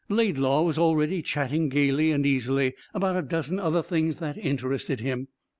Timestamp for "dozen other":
3.21-3.83